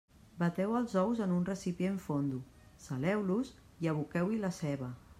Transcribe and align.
Bateu 0.43 0.71
els 0.79 0.95
ous 1.01 1.21
en 1.25 1.35
un 1.41 1.45
recipient 1.51 2.01
fondo, 2.07 2.41
saleu-los 2.89 3.55
i 3.85 3.93
aboqueu-hi 3.95 4.45
la 4.47 4.57
ceba. 4.63 4.95